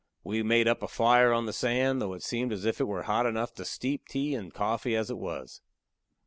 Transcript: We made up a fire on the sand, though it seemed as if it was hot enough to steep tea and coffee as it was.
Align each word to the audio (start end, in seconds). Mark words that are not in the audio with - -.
We 0.23 0.41
made 0.41 0.67
up 0.67 0.81
a 0.81 0.87
fire 0.87 1.31
on 1.31 1.45
the 1.45 1.53
sand, 1.53 2.01
though 2.01 2.13
it 2.13 2.23
seemed 2.23 2.51
as 2.51 2.65
if 2.65 2.81
it 2.81 2.85
was 2.87 3.05
hot 3.05 3.27
enough 3.27 3.53
to 3.53 3.63
steep 3.65 4.07
tea 4.07 4.33
and 4.33 4.51
coffee 4.51 4.95
as 4.95 5.11
it 5.11 5.17
was. 5.19 5.61